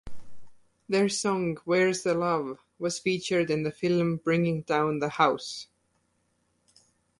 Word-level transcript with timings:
Their 0.89 1.09
song 1.09 1.59
"Where's 1.63 2.01
The 2.01 2.15
Love" 2.15 2.57
was 2.79 2.97
featured 2.97 3.51
in 3.51 3.61
the 3.61 3.71
film 3.71 4.17
"Bringing 4.17 4.63
Down 4.63 4.97
the 4.97 5.09
House". 5.09 5.67